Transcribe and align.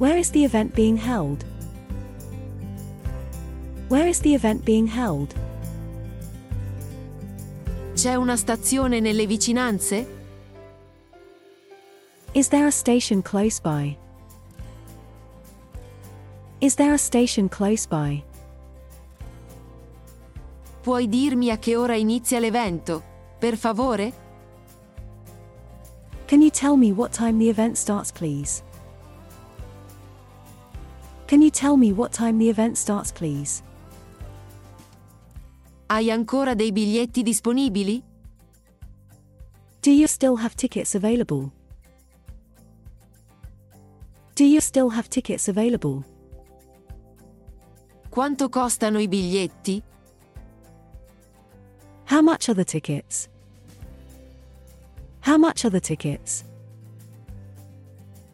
Where 0.00 0.16
is 0.16 0.30
the 0.30 0.42
event 0.46 0.74
being 0.74 0.96
held? 0.96 1.44
Where 3.88 4.08
is 4.08 4.18
the 4.20 4.34
event 4.34 4.64
being 4.64 4.86
held? 4.86 5.34
C'è 7.92 8.14
una 8.14 8.36
stazione 8.36 9.00
nelle 9.00 9.26
vicinanze? 9.26 10.06
Is 12.32 12.48
there 12.48 12.66
a 12.66 12.70
station 12.70 13.20
close 13.20 13.60
by? 13.60 13.94
Is 16.60 16.76
there 16.76 16.94
a 16.94 16.98
station 16.98 17.50
close 17.50 17.86
by? 17.86 18.24
Puoi 20.82 21.08
dirmi 21.08 21.50
a 21.50 21.58
che 21.58 21.76
ora 21.76 21.94
inizia 21.94 22.38
l'evento, 22.38 23.02
per 23.38 23.54
favore? 23.58 24.14
Can 26.24 26.40
you 26.40 26.50
tell 26.50 26.76
me 26.76 26.90
what 26.90 27.12
time 27.12 27.36
the 27.36 27.50
event 27.50 27.76
starts, 27.76 28.10
please? 28.10 28.62
Can 31.30 31.42
you 31.42 31.50
tell 31.52 31.76
me 31.76 31.92
what 31.92 32.10
time 32.10 32.38
the 32.38 32.48
event 32.48 32.76
starts, 32.76 33.12
please? 33.12 33.62
Hai 35.86 36.10
ancora 36.10 36.56
dei 36.56 36.72
biglietti 36.72 37.22
disponibili? 37.22 38.02
Do 39.80 39.92
you 39.92 40.08
still 40.08 40.34
have 40.38 40.56
tickets 40.56 40.96
available? 40.96 41.52
Do 44.34 44.44
you 44.44 44.60
still 44.60 44.90
have 44.90 45.08
tickets 45.08 45.46
available? 45.46 46.04
Quanto 48.08 48.48
costano 48.48 48.98
i 48.98 49.06
biglietti? 49.06 49.80
How 52.06 52.22
much 52.22 52.48
are 52.48 52.56
the 52.56 52.64
tickets? 52.64 53.28
How 55.20 55.38
much 55.38 55.64
are 55.64 55.70
the 55.70 55.80
tickets? 55.80 56.42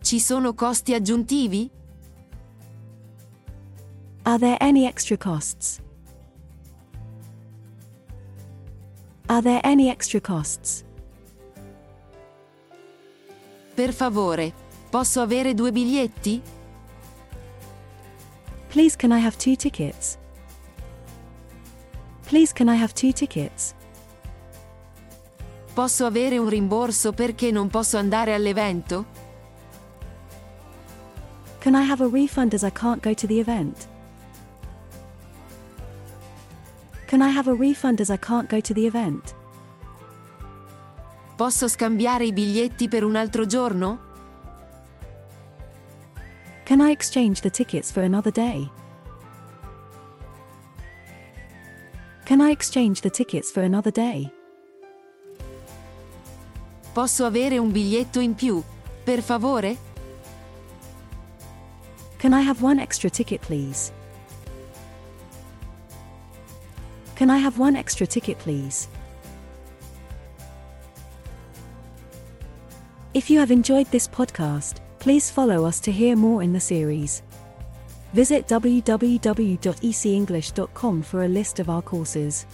Ci 0.00 0.18
sono 0.18 0.54
costi 0.54 0.94
aggiuntivi? 0.94 1.76
Are 4.28 4.36
there 4.36 4.58
any 4.60 4.84
extra 4.84 5.16
costs? 5.16 5.80
Are 9.30 9.40
there 9.40 9.62
any 9.64 9.88
extra 9.88 10.20
costs? 10.20 10.84
Per 13.74 13.90
favore, 13.94 14.52
posso 14.90 15.22
avere 15.22 15.54
due 15.54 15.72
biglietti? 15.72 16.42
Please, 18.68 18.96
can 18.96 19.12
I 19.12 19.18
have 19.18 19.38
two 19.38 19.56
tickets? 19.56 20.18
Please, 22.26 22.52
can 22.52 22.68
I 22.68 22.74
have 22.74 22.92
two 22.92 23.12
tickets? 23.12 23.74
Posso 25.72 26.04
avere 26.04 26.36
un 26.36 26.50
rimborso 26.50 27.12
perché 27.12 27.50
non 27.50 27.68
posso 27.68 27.96
andare 27.96 28.34
all'evento? 28.34 29.06
Can 31.60 31.74
I 31.74 31.82
have 31.82 32.04
a 32.04 32.08
refund 32.08 32.52
as 32.52 32.62
I 32.62 32.70
can't 32.70 33.02
go 33.02 33.14
to 33.14 33.26
the 33.26 33.40
event? 33.40 33.88
Can 37.08 37.22
I 37.22 37.30
have 37.30 37.48
a 37.48 37.54
refund 37.54 38.02
as 38.02 38.10
I 38.10 38.18
can't 38.18 38.50
go 38.50 38.60
to 38.60 38.74
the 38.74 38.86
event? 38.86 39.34
Posso 41.36 41.66
scambiare 41.66 42.26
i 42.26 42.34
biglietti 42.34 42.86
per 42.86 43.02
un 43.02 43.16
altro 43.16 43.46
giorno? 43.46 43.98
Can 46.64 46.80
I 46.80 46.90
exchange 46.90 47.40
the 47.40 47.48
tickets 47.48 47.90
for 47.90 48.02
another 48.02 48.30
day? 48.30 48.70
Can 52.26 52.42
I 52.42 52.50
exchange 52.50 53.00
the 53.00 53.08
tickets 53.08 53.50
for 53.50 53.62
another 53.62 53.90
day? 53.90 54.30
Posso 56.92 57.24
avere 57.24 57.56
un 57.56 57.72
biglietto 57.72 58.20
in 58.20 58.34
più, 58.34 58.62
per 59.02 59.22
favore? 59.22 59.78
Can 62.18 62.34
I 62.34 62.42
have 62.42 62.62
one 62.62 62.82
extra 62.82 63.08
ticket, 63.08 63.40
please? 63.40 63.92
Can 67.18 67.28
I 67.30 67.38
have 67.38 67.58
one 67.58 67.74
extra 67.74 68.06
ticket, 68.06 68.38
please? 68.38 68.86
If 73.12 73.28
you 73.28 73.40
have 73.40 73.50
enjoyed 73.50 73.88
this 73.88 74.06
podcast, 74.06 74.76
please 75.00 75.28
follow 75.28 75.64
us 75.64 75.80
to 75.80 75.90
hear 75.90 76.14
more 76.14 76.44
in 76.44 76.52
the 76.52 76.60
series. 76.60 77.24
Visit 78.12 78.46
www.ecenglish.com 78.46 81.02
for 81.02 81.24
a 81.24 81.28
list 81.28 81.58
of 81.58 81.68
our 81.68 81.82
courses. 81.82 82.46